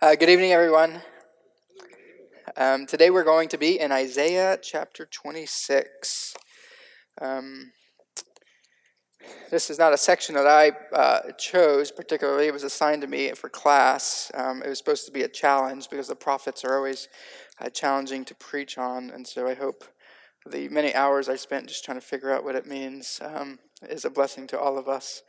[0.00, 1.02] Uh, good evening, everyone.
[2.56, 6.34] Um, today we're going to be in Isaiah chapter 26.
[7.20, 7.72] Um,
[9.50, 12.46] this is not a section that I uh, chose particularly.
[12.46, 14.32] It was assigned to me for class.
[14.32, 17.08] Um, it was supposed to be a challenge because the prophets are always
[17.60, 19.10] uh, challenging to preach on.
[19.10, 19.84] And so I hope
[20.48, 24.06] the many hours I spent just trying to figure out what it means um, is
[24.06, 25.22] a blessing to all of us.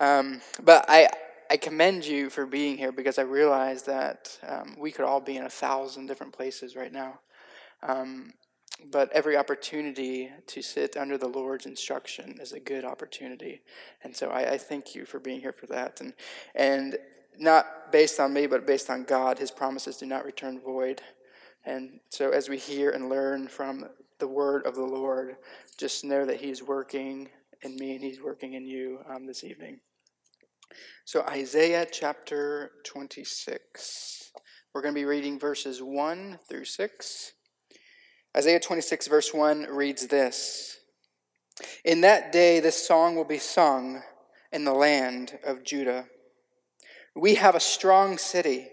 [0.00, 1.08] Um, but I,
[1.52, 5.36] I commend you for being here because I realize that um, we could all be
[5.36, 7.20] in a thousand different places right now.
[7.82, 8.32] Um,
[8.90, 13.60] but every opportunity to sit under the Lord's instruction is a good opportunity.
[14.02, 16.00] And so I, I thank you for being here for that.
[16.00, 16.14] And,
[16.54, 16.96] and
[17.38, 21.02] not based on me, but based on God, his promises do not return void.
[21.66, 23.84] And so as we hear and learn from
[24.20, 25.36] the word of the Lord,
[25.76, 27.28] just know that he's working
[27.60, 29.80] in me and he's working in you um, this evening.
[31.04, 34.32] So, Isaiah chapter 26.
[34.74, 37.32] We're going to be reading verses 1 through 6.
[38.36, 40.78] Isaiah 26, verse 1 reads this
[41.84, 44.02] In that day, this song will be sung
[44.50, 46.06] in the land of Judah.
[47.14, 48.68] We have a strong city.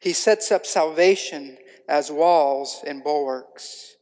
[0.00, 1.56] He sets up salvation
[1.88, 3.96] as walls and bulwarks.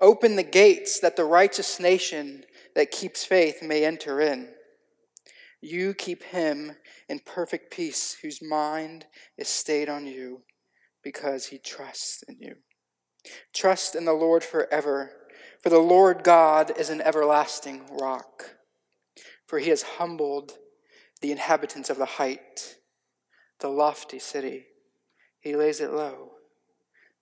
[0.00, 4.48] Open the gates that the righteous nation that keeps faith may enter in.
[5.60, 6.76] You keep him
[7.08, 10.42] in perfect peace, whose mind is stayed on you
[11.02, 12.56] because he trusts in you.
[13.54, 15.10] Trust in the Lord forever,
[15.62, 18.56] for the Lord God is an everlasting rock.
[19.46, 20.58] For he has humbled
[21.20, 22.76] the inhabitants of the height,
[23.60, 24.66] the lofty city.
[25.40, 26.32] He lays it low,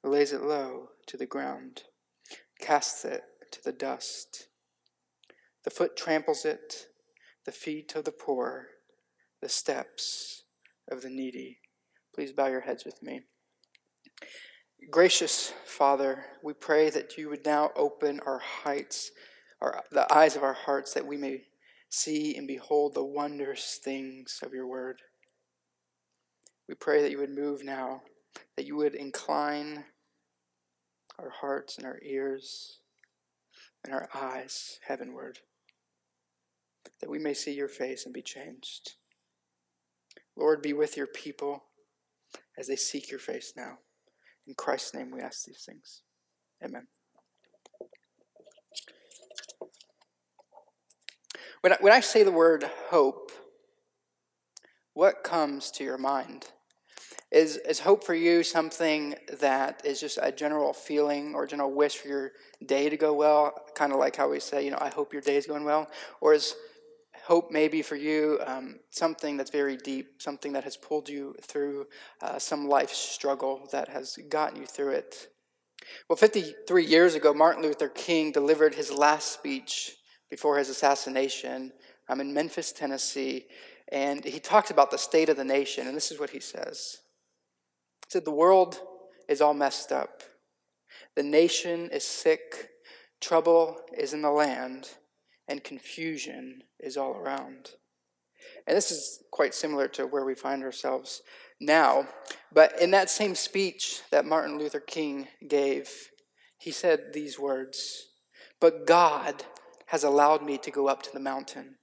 [0.02, 1.84] lays it low to the ground,
[2.60, 4.48] casts it to the dust.
[5.64, 6.86] The foot tramples it
[7.45, 8.69] the feet of the poor,
[9.41, 10.45] the steps
[10.91, 11.59] of the needy.
[12.14, 13.23] Please bow your heads with me.
[14.91, 19.11] Gracious Father, we pray that you would now open our heights,
[19.61, 21.42] our, the eyes of our hearts, that we may
[21.89, 25.01] see and behold the wondrous things of your word.
[26.68, 28.02] We pray that you would move now,
[28.57, 29.85] that you would incline
[31.18, 32.79] our hearts and our ears
[33.85, 35.39] and our eyes heavenward
[37.00, 38.95] that we may see your face and be changed.
[40.36, 41.64] Lord, be with your people
[42.58, 43.78] as they seek your face now.
[44.46, 46.02] In Christ's name we ask these things.
[46.62, 46.86] Amen.
[51.61, 53.33] When I, when I say the word hope,
[54.92, 56.46] what comes to your mind?
[57.30, 61.96] Is, is hope for you something that is just a general feeling or general wish
[61.96, 62.33] for your
[62.64, 63.55] day to go well?
[63.74, 65.89] Kind of like how we say, you know, I hope your day is going well?
[66.20, 66.55] Or is
[67.24, 71.86] hope maybe for you um, something that's very deep, something that has pulled you through
[72.23, 75.29] uh, some life struggle that has gotten you through it.
[76.08, 79.96] Well, 53 years ago, Martin Luther King delivered his last speech
[80.30, 81.73] before his assassination
[82.08, 83.46] um, in Memphis, Tennessee,
[83.91, 86.98] and he talks about the state of the nation, and this is what he says.
[88.06, 88.80] He said, The world
[89.29, 90.23] is all messed up.
[91.17, 92.68] The nation is sick.
[93.20, 94.91] Trouble is in the land
[95.48, 97.70] and confusion is all around.
[98.66, 101.22] And this is quite similar to where we find ourselves
[101.60, 102.08] now.
[102.52, 105.90] But in that same speech that Martin Luther King gave,
[106.58, 108.08] he said these words
[108.60, 109.44] But God
[109.86, 111.76] has allowed me to go up to the mountain,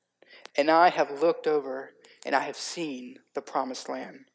[0.57, 1.91] and I have looked over
[2.25, 4.25] and I have seen the promised land.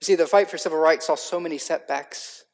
[0.00, 2.44] You see, the fight for civil rights saw so many setbacks,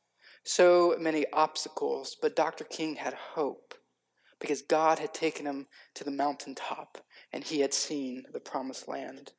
[0.45, 2.65] so many obstacles, but Dr.
[2.65, 3.75] King had hope
[4.45, 6.99] because God had taken him to the mountaintop
[7.33, 9.33] and he had seen the promised land.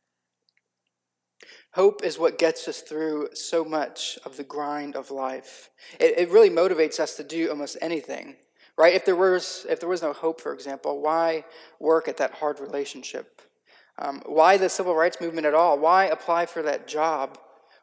[1.75, 5.69] Hope is what gets us through so much of the grind of life.
[5.99, 8.37] It, it really motivates us to do almost anything,
[8.79, 8.95] right?
[8.95, 11.45] If there was, if there was no hope, for example, why
[11.79, 13.43] work at that hard relationship?
[13.99, 15.77] Um, why the civil rights movement at all?
[15.77, 17.37] Why apply for that job?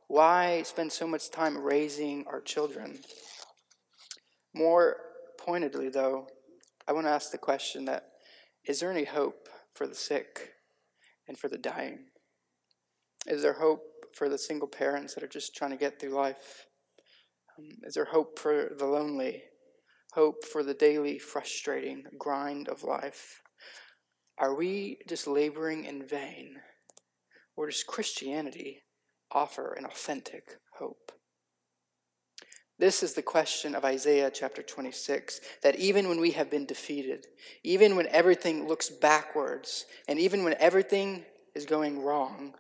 [0.09, 2.99] Why spend so much time raising our children?
[4.53, 4.97] More
[5.39, 6.27] pointedly, though,
[6.87, 8.09] I want to ask the question that
[8.65, 10.53] is there any hope for the sick
[11.29, 12.07] and for the dying?
[13.27, 13.83] Is there hope
[14.15, 16.67] for the single parents that are just trying to get through life?
[17.59, 19.43] Um, is there hope for the lonely?
[20.15, 23.41] Hope for the daily frustrating grind of life?
[24.39, 26.57] Are we just laboring in vain?
[27.57, 28.83] Or does Christianity
[29.31, 31.13] offer an authentic hope?
[32.79, 37.27] This is the question of Isaiah chapter 26 that even when we have been defeated,
[37.63, 41.25] even when everything looks backwards, and even when everything
[41.55, 42.55] is going wrong,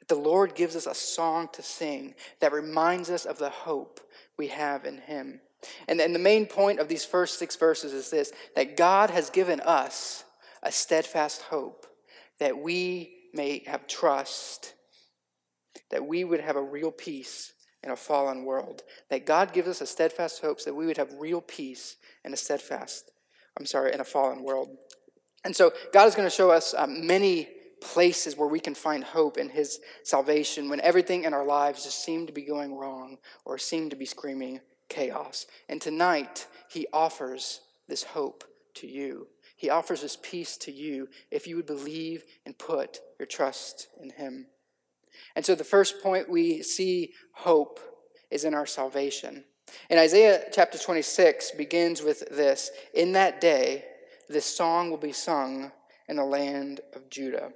[0.00, 4.00] that the Lord gives us a song to sing that reminds us of the hope
[4.36, 5.40] we have in Him.
[5.86, 9.60] And, the main point of these first six verses is this that God has given
[9.60, 10.24] us
[10.62, 11.86] a steadfast hope
[12.38, 14.74] that we may have trust,
[15.90, 18.82] that we would have a real peace in a fallen world.
[19.10, 22.32] That God gives us a steadfast hope so that we would have real peace in
[22.32, 23.10] a steadfast,
[23.58, 24.68] I'm sorry, in a fallen world.
[25.44, 27.48] And so God is going to show us um, many
[27.80, 32.04] places where we can find hope in His salvation when everything in our lives just
[32.04, 35.46] seem to be going wrong or seem to be screaming chaos.
[35.68, 39.28] And tonight, He offers this hope to you.
[39.56, 44.10] He offers this peace to you if you would believe and put your trust in
[44.10, 44.46] Him.
[45.36, 47.80] And so the first point we see hope
[48.30, 49.44] is in our salvation.
[49.90, 53.84] And Isaiah chapter 26 begins with this In that day,
[54.28, 55.72] this song will be sung
[56.08, 57.52] in the land of Judah.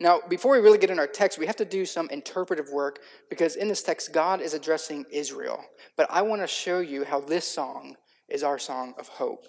[0.00, 3.00] Now, before we really get in our text, we have to do some interpretive work
[3.30, 5.64] because in this text, God is addressing Israel.
[5.96, 7.96] But I want to show you how this song
[8.28, 9.44] is our song of hope.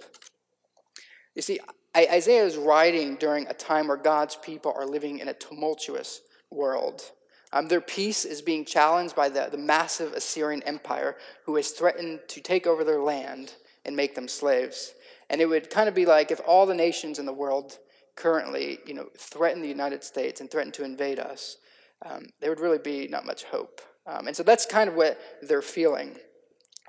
[1.34, 1.60] You see,
[1.96, 7.12] Isaiah is writing during a time where God's people are living in a tumultuous world.
[7.54, 11.16] Um, their peace is being challenged by the, the massive Assyrian Empire
[11.46, 13.54] who has threatened to take over their land
[13.86, 14.94] and make them slaves.
[15.30, 17.78] And it would kind of be like if all the nations in the world
[18.16, 21.58] currently, you know, threaten the United States and threaten to invade us,
[22.06, 23.82] um, there would really be not much hope.
[24.06, 26.18] Um, and so that's kind of what they're feeling.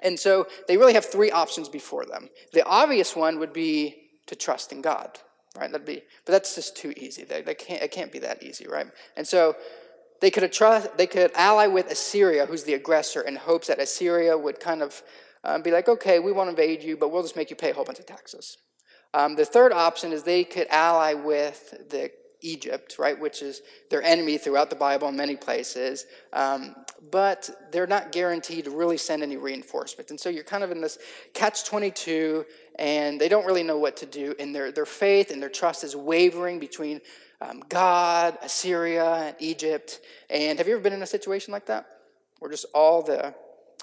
[0.03, 2.29] And so they really have three options before them.
[2.53, 5.19] The obvious one would be to trust in God,
[5.57, 5.71] right?
[5.71, 7.25] That'd be, but that's just too easy.
[7.25, 8.87] They, they can't, it can't be that easy, right?
[9.17, 9.57] And so
[10.21, 14.37] they could, trust, they could ally with Assyria, who's the aggressor, in hopes that Assyria
[14.37, 15.03] would kind of
[15.45, 17.75] um, be like, okay, we won't invade you, but we'll just make you pay a
[17.75, 18.59] whole bunch of taxes.
[19.15, 22.11] Um, the third option is they could ally with the
[22.43, 26.75] Egypt, right, which is their enemy throughout the Bible in many places, um,
[27.11, 30.11] but they're not guaranteed to really send any reinforcement.
[30.11, 30.99] And so you're kind of in this
[31.35, 32.45] catch 22,
[32.79, 34.35] and they don't really know what to do.
[34.39, 37.01] And their, their faith and their trust is wavering between
[37.41, 40.01] um, God, Assyria, and Egypt.
[40.31, 41.87] And have you ever been in a situation like that?
[42.39, 43.35] Where just all the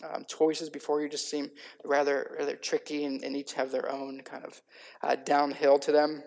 [0.04, 1.51] um, choices before you just seem
[1.86, 4.62] rather rather tricky and, and each have their own kind of
[5.01, 6.24] uh, downhill to them.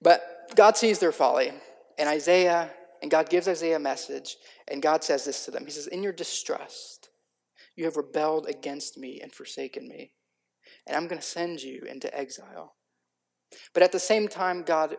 [0.00, 1.52] But God sees their folly,
[1.98, 2.70] and Isaiah
[3.02, 4.36] and God gives Isaiah a message,
[4.68, 5.66] and God says this to them.
[5.66, 7.10] He says, "In your distrust,
[7.76, 10.14] you have rebelled against me and forsaken me,
[10.86, 12.76] and I'm going to send you into exile."
[13.74, 14.96] But at the same time, God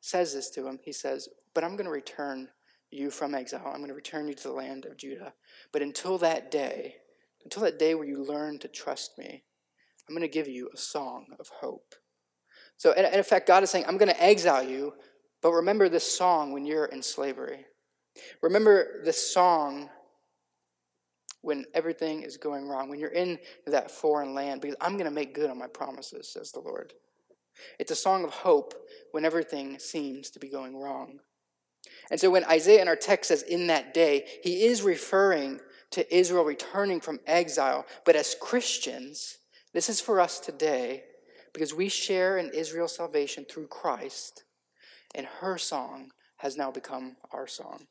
[0.00, 0.80] says this to him.
[0.82, 2.50] He says, "But I'm going to return."
[2.90, 3.66] You from exile.
[3.66, 5.34] I'm going to return you to the land of Judah.
[5.72, 6.98] But until that day,
[7.42, 9.42] until that day where you learn to trust me,
[10.08, 11.96] I'm going to give you a song of hope.
[12.76, 14.94] So, in, effect, God is saying, I'm going to exile you,
[15.44, 17.66] but remember this song when you're in slavery.
[18.40, 19.90] Remember this song
[21.42, 25.10] when everything is going wrong, when you're in that foreign land, because I'm going to
[25.10, 26.94] make good on my promises, says the Lord.
[27.78, 28.72] It's a song of hope
[29.12, 31.18] when everything seems to be going wrong.
[32.10, 35.60] And so when Isaiah in our text says, in that day, he is referring
[35.90, 37.84] to Israel returning from exile.
[38.06, 39.36] But as Christians,
[39.74, 41.04] this is for us today
[41.52, 44.44] because we share in Israel's salvation through Christ,
[45.14, 47.86] and her song has now become our song.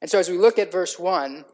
[0.00, 1.44] And so as we look at verse 1,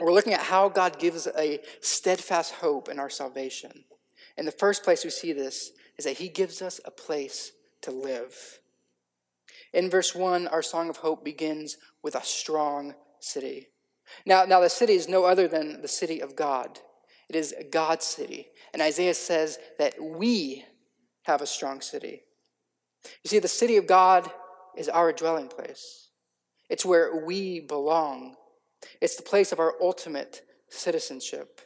[0.00, 3.84] we're looking at how God gives a steadfast hope in our salvation.
[4.36, 7.52] And the first place we see this is that He gives us a place
[7.82, 8.60] to live.
[9.72, 13.68] In verse 1, our song of hope begins with a strong city.
[14.24, 16.78] Now, now the city is no other than the city of God.
[17.28, 18.48] It is God's city.
[18.72, 20.64] And Isaiah says that we
[21.22, 22.22] have a strong city.
[23.24, 24.30] You see, the city of God
[24.76, 26.08] is our dwelling place.
[26.68, 28.36] It's where we belong.
[29.00, 31.60] It's the place of our ultimate citizenship.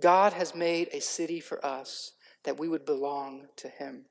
[0.00, 2.12] God has made a city for us
[2.44, 4.06] that we would belong to Him.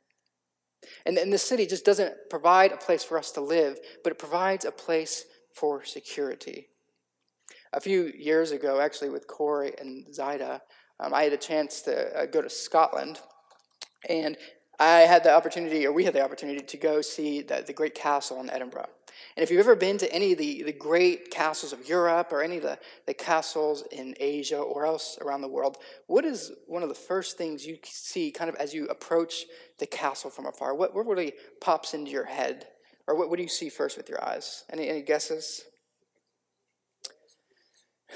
[1.06, 4.20] And, and the city just doesn't provide a place for us to live, but it
[4.20, 6.70] provides a place for security.
[7.74, 10.62] A few years ago, actually, with Corey and Zaida,
[11.00, 13.20] um, I had a chance to uh, go to Scotland,
[14.10, 14.38] and
[14.82, 17.94] I had the opportunity, or we had the opportunity, to go see the, the Great
[17.94, 18.90] Castle in Edinburgh.
[19.38, 22.42] And if you've ever been to any of the, the great castles of Europe or
[22.42, 26.82] any of the, the castles in Asia or else around the world, what is one
[26.82, 29.46] of the first things you see kind of as you approach
[29.78, 30.74] the castle from afar?
[30.74, 32.66] What, what really pops into your head?
[33.06, 34.64] Or what, what do you see first with your eyes?
[34.72, 35.62] Any, any guesses?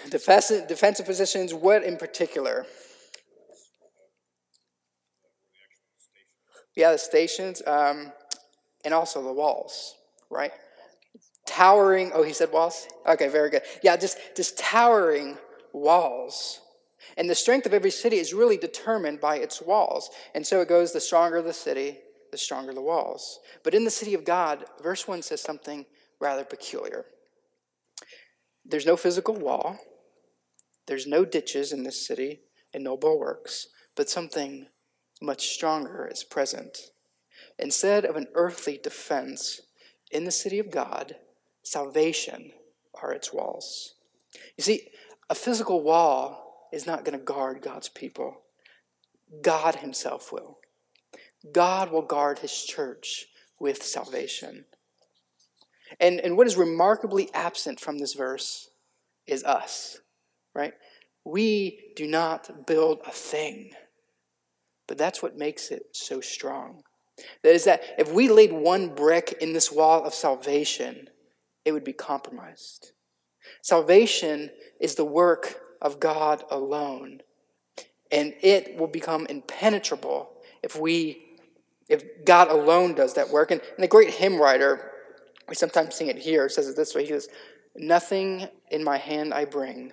[0.10, 2.65] Defensive, defensive positions, what in particular?
[6.75, 8.12] Yeah, the stations, um,
[8.84, 9.96] and also the walls,
[10.29, 10.51] right?
[11.46, 12.88] towering, oh, he said walls?
[13.08, 13.62] Okay, very good.
[13.84, 15.38] Yeah, just, just towering
[15.74, 16.62] walls.
[17.17, 20.10] And the strength of every city is really determined by its walls.
[20.34, 22.00] And so it goes the stronger the city,
[22.32, 23.39] the stronger the walls.
[23.63, 25.86] But in the city of God, verse 1 says something
[26.20, 27.05] rather peculiar.
[28.65, 29.77] There's no physical wall,
[30.88, 32.41] there's no ditches in this city,
[32.74, 34.67] and no bulwarks, but something
[35.22, 36.91] much stronger is present.
[37.57, 39.62] Instead of an earthly defense,
[40.12, 41.15] in the city of God,
[41.63, 42.51] salvation
[43.01, 43.95] are its walls.
[44.57, 44.88] You see,
[45.29, 48.41] a physical wall is not going to guard God's people.
[49.41, 50.60] God Himself will.
[51.51, 53.27] God will guard His church
[53.60, 54.65] with salvation.
[56.00, 58.69] And, and what is remarkably absent from this verse
[59.27, 60.00] is us,
[60.53, 60.74] right?
[61.24, 63.72] We do not build a thing,
[64.88, 66.84] but that's what makes it so strong.
[67.44, 71.10] That is, that if we laid one brick in this wall of salvation,
[71.63, 72.92] it would be compromised.
[73.62, 77.22] Salvation is the work of God alone,
[78.12, 80.30] and it will become impenetrable
[80.62, 81.22] if we
[81.88, 83.51] if God alone does that work.
[83.51, 84.92] And, and the great hymn writer,
[85.48, 87.04] we sometimes sing it here, says it this way.
[87.04, 87.27] He says,
[87.75, 89.92] Nothing in my hand I bring,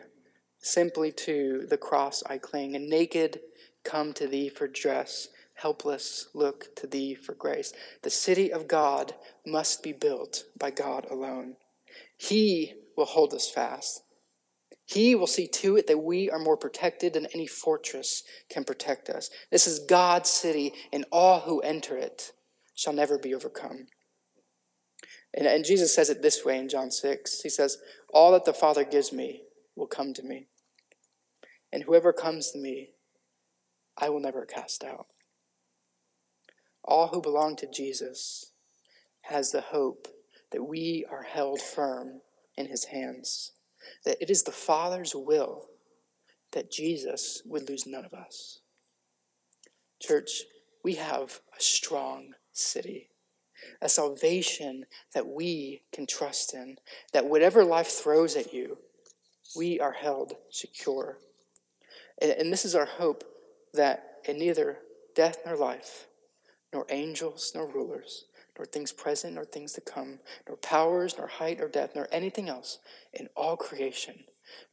[0.59, 3.41] simply to the cross I cling, and naked
[3.85, 5.29] come to thee for dress
[5.63, 7.73] helpless look to thee for grace.
[8.03, 9.15] The city of God
[9.47, 11.55] must be built by God alone.
[12.17, 14.03] He will hold us fast.
[14.85, 19.09] He will see to it that we are more protected than any fortress can protect
[19.09, 19.31] us.
[19.51, 22.33] This is God's city, and all who enter it
[22.75, 23.87] shall never be overcome.
[25.33, 27.41] And, and Jesus says it this way in John 6.
[27.43, 27.79] He says,
[28.13, 29.43] All that the Father gives me
[29.77, 30.49] will come to me.
[31.73, 32.91] And whoever comes to me,
[33.99, 35.07] I will never cast out
[36.85, 38.53] all who belong to Jesus
[39.23, 40.09] has the hope
[40.51, 42.21] that we are held firm
[42.57, 43.53] in his hands,
[44.05, 45.67] that it is the Father's will
[46.53, 48.61] that Jesus would lose none of us.
[50.01, 50.43] Church,
[50.85, 53.09] we have a strong city,
[53.81, 54.85] a salvation
[55.15, 56.77] that we can trust in,
[57.13, 58.79] that whatever life throws at you,
[59.57, 61.19] we are held secure.
[62.21, 63.25] And, this is our hope
[63.75, 64.79] that in neither
[65.15, 66.07] death nor life,
[66.73, 68.27] nor angels, nor rulers,
[68.59, 72.49] nor things present, nor things to come, nor powers, nor height, or depth, nor anything
[72.49, 72.79] else
[73.13, 74.25] in all creation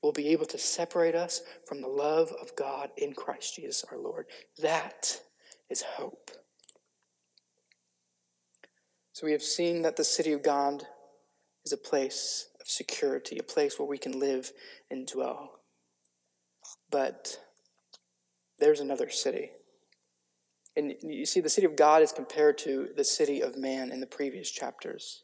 [0.02, 3.98] will be able to separate us from the love of God in Christ Jesus our
[3.98, 4.26] Lord.
[4.62, 5.22] That
[5.70, 6.32] is hope.
[9.14, 10.84] So we have seen that the city of God
[11.66, 14.52] is a place of security, a place where we can live
[14.90, 15.52] and dwell.
[16.90, 17.40] But
[18.60, 19.52] there's another city.
[20.76, 24.00] And you see, the city of God is compared to the city of man in
[24.00, 25.24] the previous chapters.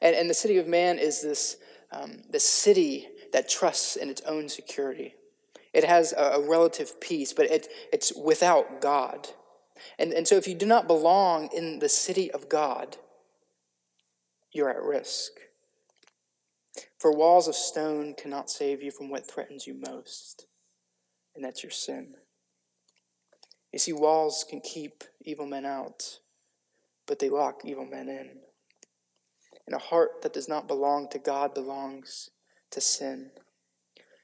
[0.00, 1.56] And, and the city of man is this,
[1.90, 5.14] um, the city that trusts in its own security.
[5.72, 9.28] It has a, a relative peace, but it, it's without God.
[9.98, 12.96] And, and so if you do not belong in the city of God,
[14.52, 15.32] you're at risk.
[16.98, 20.46] For walls of stone cannot save you from what threatens you most,
[21.34, 22.14] and that's your sin.
[23.74, 26.20] You see, walls can keep evil men out,
[27.08, 28.30] but they lock evil men in.
[29.66, 32.30] And a heart that does not belong to God belongs
[32.70, 33.32] to sin.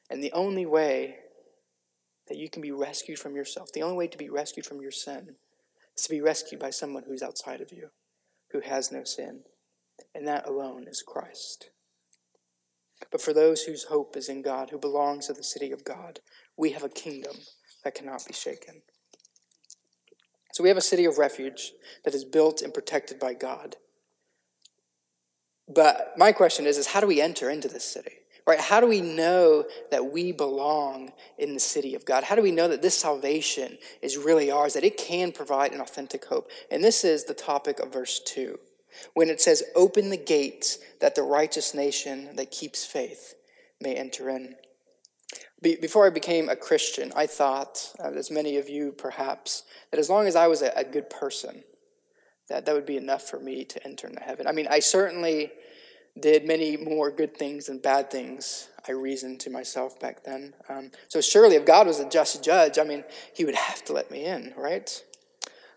[0.08, 1.16] And the only way
[2.28, 4.92] that you can be rescued from yourself, the only way to be rescued from your
[4.92, 5.34] sin,
[5.96, 7.88] is to be rescued by someone who's outside of you,
[8.52, 9.40] who has no sin.
[10.14, 11.70] And that alone is Christ.
[13.10, 16.20] But for those whose hope is in God, who belongs to the city of God,
[16.56, 17.34] we have a kingdom
[17.82, 18.82] that cannot be shaken.
[20.60, 21.72] So we have a city of refuge
[22.04, 23.76] that is built and protected by God.
[25.66, 28.12] But my question is, is how do we enter into this city?
[28.46, 28.60] Right?
[28.60, 32.24] How do we know that we belong in the city of God?
[32.24, 35.80] How do we know that this salvation is really ours, that it can provide an
[35.80, 36.50] authentic hope?
[36.70, 38.58] And this is the topic of verse 2,
[39.14, 43.34] when it says, Open the gates that the righteous nation that keeps faith
[43.80, 44.56] may enter in.
[45.62, 50.00] Be- before I became a Christian, I thought, uh, as many of you perhaps, that
[50.00, 51.64] as long as I was a, a good person,
[52.48, 54.46] that that would be enough for me to enter into heaven.
[54.46, 55.52] I mean, I certainly
[56.18, 60.54] did many more good things than bad things, I reasoned to myself back then.
[60.68, 63.92] Um, so surely if God was a just judge, I mean, he would have to
[63.92, 65.04] let me in, right?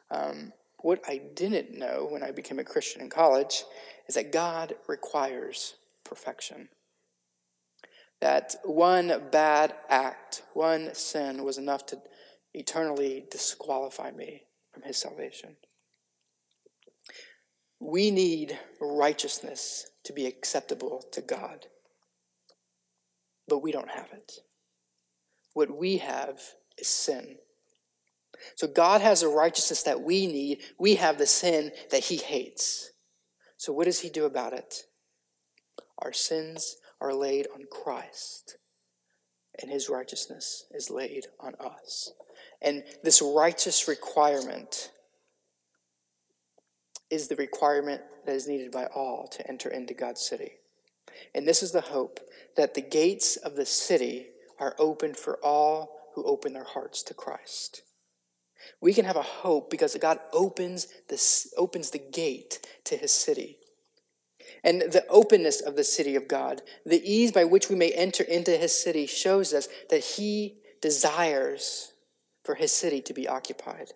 [0.09, 3.63] Um, what I didn't know when I became a Christian in college
[4.07, 6.69] is that God requires perfection
[8.23, 11.97] that one bad act, one sin was enough to
[12.53, 15.57] eternally disqualify me from his salvation.
[17.81, 21.65] We need righteousness to be acceptable to God,
[23.49, 24.31] but we don't have it.
[25.53, 26.39] What we have
[26.77, 27.35] is sin.
[28.55, 30.59] So God has the righteousness that we need.
[30.79, 32.89] We have the sin that he hates.
[33.57, 34.83] So what does he do about it?
[35.99, 38.57] Our sins are laid on Christ,
[39.61, 42.11] and his righteousness is laid on us.
[42.61, 44.89] And this righteous requirement
[47.11, 50.53] is the requirement that is needed by all to enter into God's city.
[51.35, 52.19] And this is the hope
[52.55, 54.27] that the gates of the city
[54.59, 57.81] are open for all who open their hearts to Christ.
[58.79, 63.57] We can have a hope because God opens the, opens the gate to his city.
[64.63, 68.23] And the openness of the city of God, the ease by which we may enter
[68.23, 71.93] into his city, shows us that he desires
[72.43, 73.91] for his city to be occupied.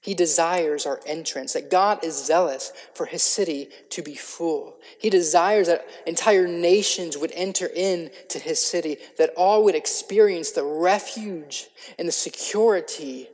[0.00, 4.76] He desires our entrance, that God is zealous for his city to be full.
[4.98, 10.64] He desires that entire nations would enter into his city, that all would experience the
[10.64, 13.28] refuge and the security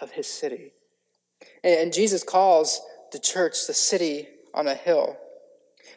[0.00, 0.72] of his city.
[1.64, 5.16] And, Jesus calls the church the city on a hill.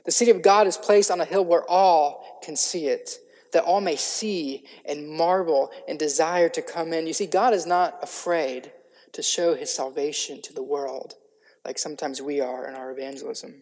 [0.10, 3.20] The city of God is placed on a hill where all can see it,
[3.54, 7.06] that all may see and marvel and desire to come in.
[7.06, 8.72] You see, God is not afraid
[9.12, 11.14] to show his salvation to the world
[11.64, 13.62] like sometimes we are in our evangelism.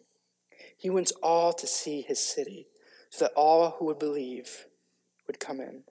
[0.78, 2.68] He wants all to see his city
[3.10, 4.68] so that all who would believe
[5.28, 5.84] would come in.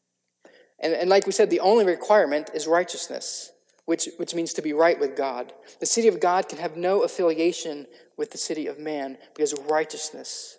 [0.81, 3.53] And, and like we said, the only requirement is righteousness
[3.87, 5.53] which, which means to be right with God.
[5.81, 7.87] The city of God can have no affiliation
[8.17, 10.59] with the city of man because righteousness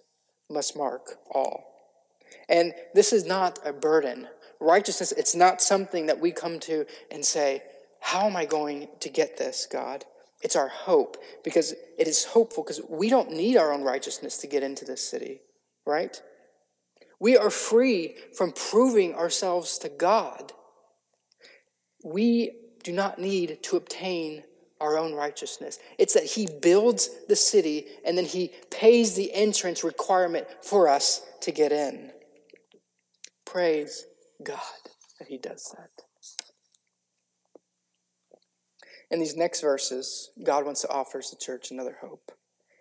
[0.50, 1.64] must mark all.
[2.50, 4.28] And this is not a burden.
[4.60, 7.64] Righteousness, it's not something that we come to and say,
[8.00, 10.06] How am I going to get this, God?
[10.42, 14.48] It's our hope because it is hopeful because we don't need our own righteousness to
[14.48, 15.42] get into this city,
[15.86, 16.22] right?
[17.20, 20.54] We are free from proving ourselves to God.
[22.04, 22.52] We
[22.84, 24.44] do not need to obtain
[24.80, 25.80] our own righteousness.
[25.98, 31.22] It's that He builds the city and then He pays the entrance requirement for us
[31.42, 32.12] to get in.
[33.46, 34.06] Praise
[34.44, 34.60] God
[35.20, 35.90] that He does that.
[39.10, 42.32] In these next verses, God wants to offer the church another hope.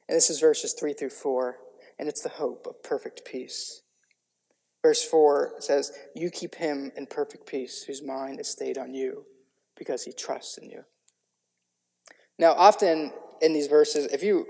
[0.09, 1.57] And this is verses 3 through 4,
[1.99, 3.83] and it's the hope of perfect peace.
[4.83, 9.25] Verse 4 says, You keep him in perfect peace whose mind is stayed on you
[9.77, 10.85] because he trusts in you.
[12.39, 14.47] Now, often in these verses, if you,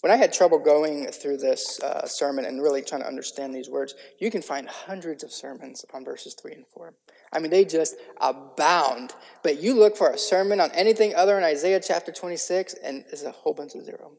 [0.00, 3.68] when I had trouble going through this uh, sermon and really trying to understand these
[3.68, 6.94] words, you can find hundreds of sermons on verses 3 and 4.
[7.32, 9.12] I mean, they just abound.
[9.42, 13.22] But you look for a sermon on anything other than Isaiah chapter 26, and it's
[13.22, 14.12] a whole bunch of zero.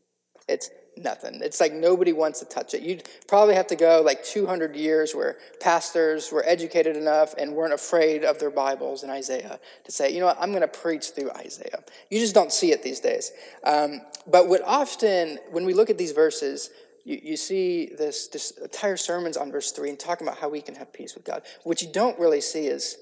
[0.47, 1.39] It's nothing.
[1.41, 2.81] It's like nobody wants to touch it.
[2.81, 7.73] You'd probably have to go like 200 years where pastors were educated enough and weren't
[7.73, 11.11] afraid of their Bibles and Isaiah to say, you know what, I'm going to preach
[11.11, 11.83] through Isaiah.
[12.09, 13.31] You just don't see it these days.
[13.63, 16.69] Um, but what often, when we look at these verses,
[17.03, 20.61] you, you see this, this entire sermons on verse 3 and talking about how we
[20.61, 21.43] can have peace with God.
[21.63, 22.97] What you don't really see is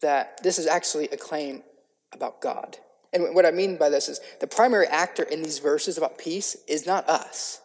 [0.00, 1.62] that this is actually a claim
[2.12, 2.78] about God.
[3.14, 6.56] And what I mean by this is the primary actor in these verses about peace
[6.68, 7.60] is not us,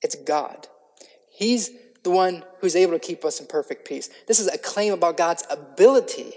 [0.00, 0.68] it's God.
[1.36, 1.70] He's
[2.04, 4.08] the one who's able to keep us in perfect peace.
[4.28, 6.34] This is a claim about God's ability,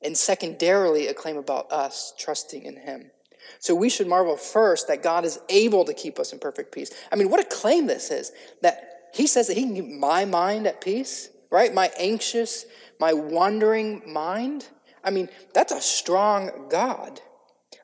[0.00, 3.10] and secondarily, a claim about us trusting in Him.
[3.58, 6.90] So we should marvel first that God is able to keep us in perfect peace.
[7.10, 8.30] I mean, what a claim this is
[8.62, 11.74] that He says that He can keep my mind at peace, right?
[11.74, 12.64] My anxious,
[13.00, 14.68] my wandering mind.
[15.02, 17.20] I mean, that's a strong God.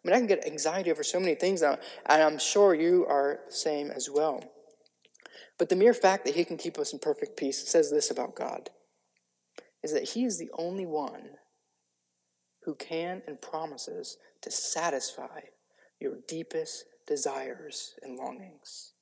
[0.03, 3.07] I mean, I can get anxiety over so many things now, and I'm sure you
[3.07, 4.43] are the same as well.
[5.59, 8.35] But the mere fact that He can keep us in perfect peace says this about
[8.35, 8.71] God
[9.83, 11.31] is that He is the only one
[12.65, 15.41] who can and promises to satisfy
[16.01, 18.93] your deepest desires and longings.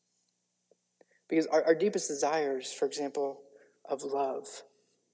[1.28, 3.40] Because our, our deepest desires, for example,
[3.88, 4.46] of love,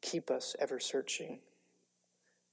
[0.00, 1.40] keep us ever searching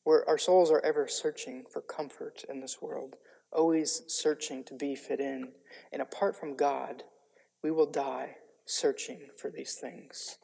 [0.04, 3.16] where our souls are ever searching for comfort in this world,
[3.52, 5.52] always searching to be fit in.
[5.92, 7.04] And apart from God,
[7.64, 10.38] we will die searching for these things.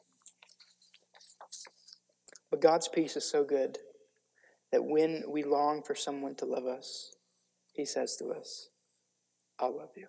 [2.50, 3.78] But God's peace is so good
[4.72, 7.14] that when we long for someone to love us,
[7.72, 8.68] He says to us,
[9.58, 10.06] I'll love you.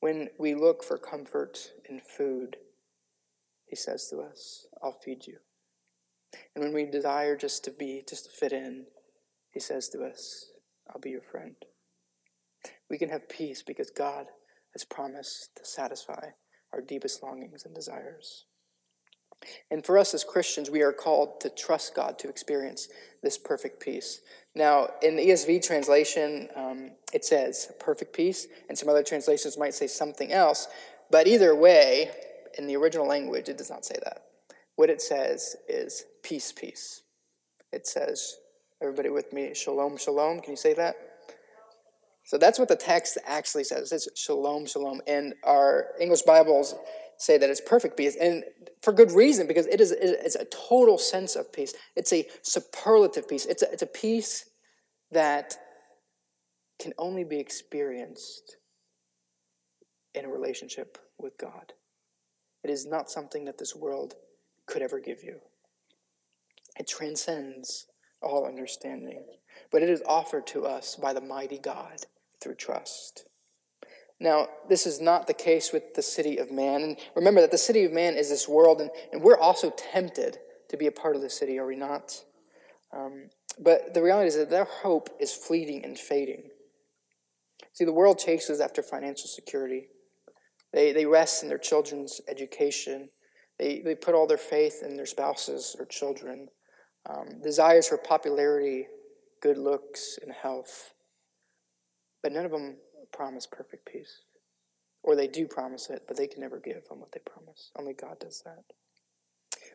[0.00, 2.56] When we look for comfort in food,
[3.66, 5.38] He says to us, I'll feed you.
[6.54, 8.86] And when we desire just to be, just to fit in,
[9.50, 10.50] he says to us,
[10.88, 11.56] I'll be your friend.
[12.90, 14.26] We can have peace because God
[14.72, 16.30] has promised to satisfy
[16.72, 18.46] our deepest longings and desires.
[19.70, 22.88] And for us as Christians, we are called to trust God to experience
[23.22, 24.20] this perfect peace.
[24.54, 29.74] Now, in the ESV translation, um, it says perfect peace, and some other translations might
[29.74, 30.68] say something else.
[31.10, 32.10] But either way,
[32.56, 34.22] in the original language, it does not say that.
[34.76, 37.02] What it says is peace, peace.
[37.72, 38.36] It says,
[38.82, 40.40] everybody with me, shalom, shalom.
[40.40, 40.94] Can you say that?
[42.24, 43.82] So that's what the text actually says.
[43.82, 45.00] It says shalom, shalom.
[45.06, 46.74] And our English Bibles
[47.18, 48.16] say that it's perfect peace.
[48.20, 48.44] And
[48.82, 51.74] for good reason, because it is it's a total sense of peace.
[51.94, 53.46] It's a superlative peace.
[53.46, 54.48] It's a, it's a peace
[55.12, 55.56] that
[56.80, 58.56] can only be experienced
[60.14, 61.72] in a relationship with God.
[62.62, 64.14] It is not something that this world
[64.66, 65.40] could ever give you.
[66.78, 67.86] It transcends
[68.22, 69.24] all understanding,
[69.70, 72.06] but it is offered to us by the mighty God
[72.42, 73.26] through trust.
[74.20, 76.82] Now, this is not the case with the city of man.
[76.82, 80.38] And remember that the city of man is this world, and, and we're also tempted
[80.70, 82.22] to be a part of the city, are we not?
[82.92, 86.50] Um, but the reality is that their hope is fleeting and fading.
[87.72, 89.88] See, the world chases after financial security.
[90.72, 93.10] They, they rest in their children's education.
[93.58, 96.48] They, they put all their faith in their spouses or children.
[97.08, 98.86] Um, desires for popularity,
[99.42, 100.94] good looks, and health.
[102.22, 102.76] But none of them
[103.12, 104.22] promise perfect peace.
[105.02, 107.70] Or they do promise it, but they can never give on what they promise.
[107.78, 108.64] Only God does that.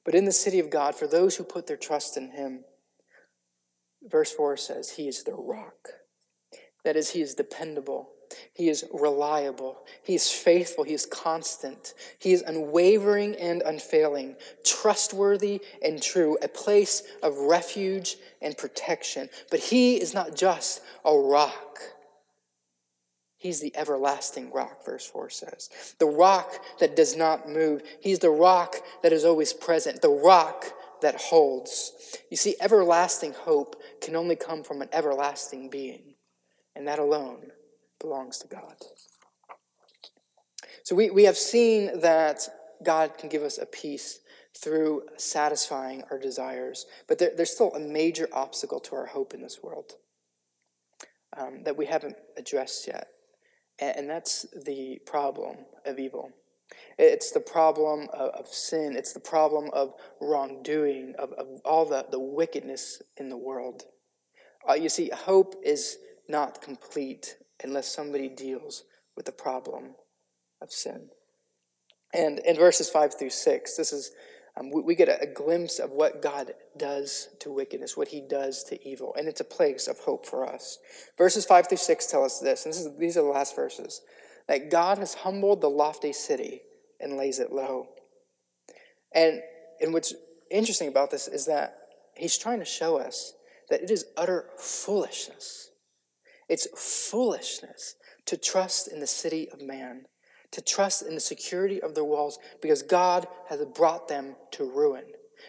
[0.03, 2.65] But in the city of God, for those who put their trust in Him,
[4.03, 5.89] verse 4 says, He is the rock.
[6.83, 8.09] That is, He is dependable.
[8.53, 9.85] He is reliable.
[10.03, 10.83] He is faithful.
[10.83, 11.93] He is constant.
[12.19, 19.29] He is unwavering and unfailing, trustworthy and true, a place of refuge and protection.
[19.49, 21.79] But He is not just a rock.
[23.37, 25.69] He's the everlasting rock, verse 4 says.
[25.97, 27.81] The rock that does not move.
[28.01, 30.65] He's the rock that is always present, the rock
[31.01, 32.17] that holds.
[32.29, 36.15] You see, everlasting hope can only come from an everlasting being,
[36.75, 37.51] and that alone
[37.99, 38.75] belongs to God.
[40.83, 42.47] So we, we have seen that
[42.83, 44.19] God can give us a peace
[44.57, 49.41] through satisfying our desires, but there, there's still a major obstacle to our hope in
[49.41, 49.93] this world
[51.37, 53.07] um, that we haven't addressed yet.
[53.79, 56.31] And that's the problem of evil.
[56.97, 58.95] It's the problem of, sin.
[58.97, 63.83] It's the problem of wrongdoing, of, of all the, the wickedness in the world.
[64.67, 68.83] Uh, you see, hope is not complete unless somebody deals
[69.15, 69.95] with the problem
[70.61, 71.09] of sin.
[72.13, 74.11] And in verses 5 through 6, this is
[74.59, 78.19] um, we, we, get a, a, glimpse of what God does to wickedness, what he
[78.19, 80.79] does to evil, and it's a place of hope for us.
[81.17, 84.01] Verses 5 through 6 tell us this, and this is, these are the last verses
[84.47, 86.61] that God has humbled the lofty city
[86.99, 87.87] and lays it low.
[89.13, 89.41] And,
[89.79, 90.13] and what's
[90.49, 91.77] interesting about this is that
[92.17, 93.33] he's trying to show us
[93.69, 95.68] that it is utter foolishness.
[96.49, 100.05] It's foolishness to trust in the city of man
[100.51, 105.03] to trust in the security of their walls because God has brought them to ruin.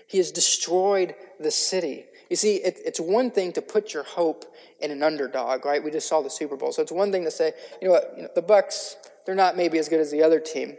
[0.07, 2.05] He has destroyed the city.
[2.29, 4.45] You see, it, it's one thing to put your hope
[4.81, 5.83] in an underdog, right?
[5.83, 6.73] We just saw the Super Bowl.
[6.73, 8.95] So it's one thing to say, you know what, you know, the Bucs,
[9.27, 10.77] they're not maybe as good as the other team,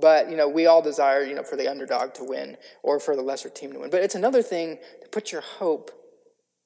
[0.00, 3.14] but you know, we all desire, you know, for the underdog to win or for
[3.14, 3.90] the lesser team to win.
[3.90, 5.90] But it's another thing to put your hope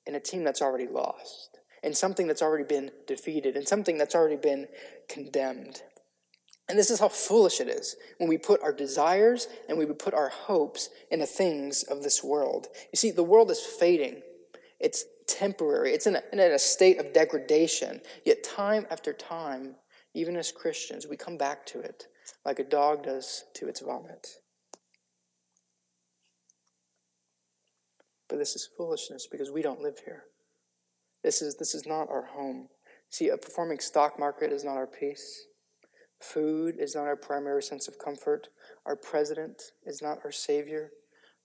[0.06, 1.53] in a team that's already lost,
[1.84, 4.66] in something that's already been defeated, and something that's already been
[5.08, 5.82] condemned.
[6.68, 10.14] And this is how foolish it is when we put our desires and we put
[10.14, 12.68] our hopes in the things of this world.
[12.90, 14.22] You see, the world is fading,
[14.80, 18.00] it's temporary, it's in a, in a state of degradation.
[18.24, 19.76] Yet, time after time,
[20.14, 22.06] even as Christians, we come back to it
[22.46, 24.26] like a dog does to its vomit.
[28.28, 30.24] But this is foolishness because we don't live here.
[31.24, 32.68] This is, this is not our home.
[33.08, 35.46] See, a performing stock market is not our peace.
[36.20, 38.48] Food is not our primary sense of comfort.
[38.84, 40.90] Our president is not our savior.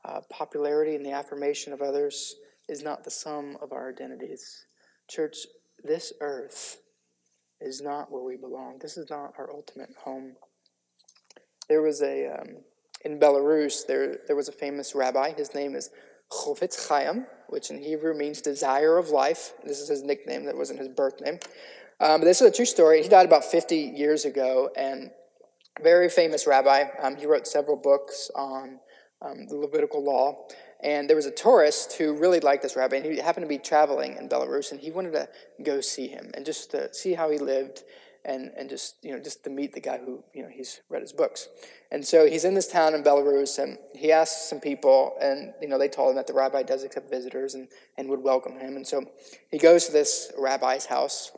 [0.04, 2.36] Uh, popularity and the affirmation of others
[2.68, 4.66] is not the sum of our identities.
[5.10, 5.38] Church,
[5.84, 6.82] this earth
[7.62, 8.80] is not where we belong.
[8.82, 10.36] This is not our ultimate home.
[11.68, 12.58] There was a, um,
[13.06, 15.32] in Belarus, there, there was a famous rabbi.
[15.32, 15.90] His name is
[16.32, 19.54] Chofetz Chaim, which in Hebrew means desire of life.
[19.64, 21.40] This is his nickname, that wasn't his birth name.
[22.00, 23.02] Um, this is a true story.
[23.02, 25.12] He died about 50 years ago, and
[25.82, 26.86] very famous rabbi.
[27.02, 28.80] Um, he wrote several books on
[29.22, 30.48] um, the Levitical law.
[30.82, 33.58] And there was a tourist who really liked this rabbi, and he happened to be
[33.58, 35.28] traveling in Belarus, and he wanted to
[35.62, 37.84] go see him and just to see how he lived.
[38.30, 41.02] And, and just you know just to meet the guy who you know he's read
[41.02, 41.50] his books.
[41.92, 45.68] And so he's in this town in Belarus, and he asks some people, and you
[45.68, 48.76] know they told him that the rabbi does accept visitors and, and would welcome him.
[48.76, 49.04] And so
[49.50, 51.32] he goes to this rabbi's house,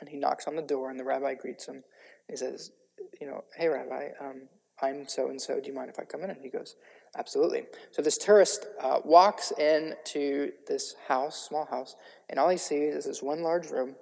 [0.00, 1.84] and he knocks on the door, and the rabbi greets him.
[2.28, 2.72] He says,
[3.20, 4.48] you know, hey rabbi, um,
[4.82, 5.60] I'm so and so.
[5.60, 6.30] Do you mind if I come in?
[6.30, 6.74] And he goes,
[7.16, 7.62] absolutely.
[7.92, 11.94] So this tourist uh, walks into this house, small house,
[12.28, 13.94] and all he sees is this one large room.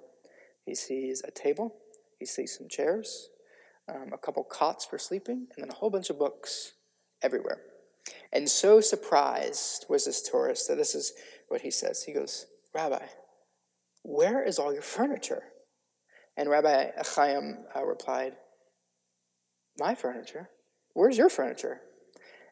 [0.65, 1.75] He sees a table
[2.19, 3.29] he sees some chairs,
[3.87, 6.73] um, a couple cots for sleeping, and then a whole bunch of books
[7.21, 7.61] everywhere.
[8.31, 11.13] And so surprised was this tourist that this is
[11.47, 12.03] what he says.
[12.03, 13.05] He goes, Rabbi,
[14.03, 15.43] where is all your furniture?
[16.35, 18.33] And Rabbi Chaim uh, replied,
[19.79, 20.49] My furniture?
[20.93, 21.81] Where's your furniture?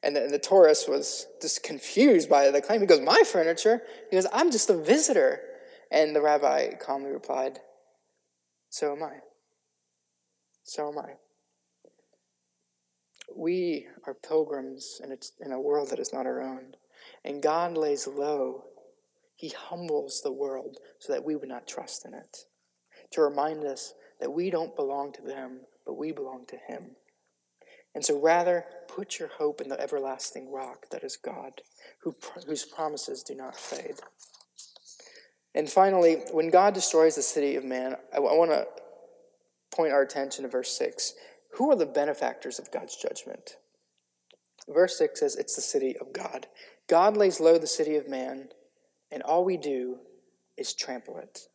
[0.04, 2.82] And the, and the tourist was just confused by the claim.
[2.82, 3.82] He goes, My furniture?
[4.10, 5.42] He goes, I'm just a visitor.
[5.92, 7.60] And the rabbi calmly replied,
[8.70, 9.20] So am I.
[10.66, 11.14] So am I.
[13.34, 16.76] We are pilgrims and it's in a world that is not our own.
[17.24, 18.66] And God lays low.
[19.36, 22.46] He humbles the world so that we would not trust in it.
[23.12, 26.96] To remind us that we don't belong to them, but we belong to Him.
[27.94, 31.62] And so rather, put your hope in the everlasting rock that is God,
[32.02, 32.16] who,
[32.48, 34.00] whose promises do not fade.
[35.54, 38.68] And finally, when God destroys the city of man, I, I want to
[39.76, 41.14] point our attention to verse 6.
[41.54, 43.58] Who are the benefactors of God's judgment?
[44.68, 46.48] Verse 6 says, It's the city of God.
[46.88, 48.50] God lays low the city of man,
[49.12, 50.00] and all we do
[50.58, 51.48] is trample it.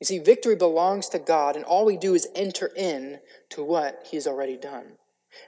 [0.00, 3.20] You see, victory belongs to God, and all we do is enter in
[3.50, 4.92] to what He's already done.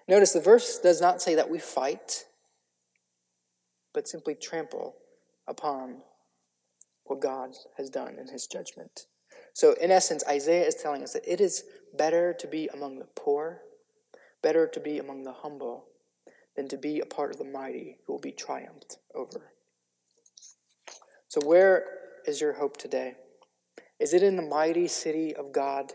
[0.07, 2.27] Notice the verse does not say that we fight,
[3.95, 4.97] but simply trample
[5.49, 6.03] upon
[7.05, 9.07] what God has done in His judgment.
[9.55, 11.65] So, in essence, Isaiah is telling us that it is
[11.97, 13.61] better to be among the poor,
[14.43, 15.85] better to be among the humble,
[16.57, 19.53] than to be a part of the mighty who will be triumphed over.
[21.29, 21.85] So, where
[22.27, 23.15] is your hope today?
[23.99, 25.93] Is it in the mighty city of God,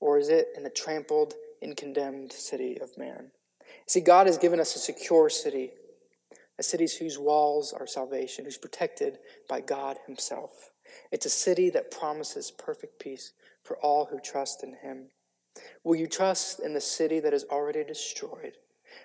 [0.00, 3.30] or is it in the trampled and condemned city of man?
[3.86, 5.70] See, God has given us a secure city,
[6.58, 9.18] a city whose walls are salvation, who's protected
[9.48, 10.72] by God Himself.
[11.10, 15.08] It's a city that promises perfect peace for all who trust in him.
[15.84, 18.58] Will you trust in the city that is already destroyed,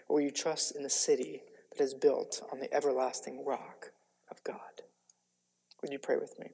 [0.07, 3.91] or will you trust in the city that is built on the everlasting rock
[4.29, 4.83] of God?
[5.81, 6.51] Would you pray with me?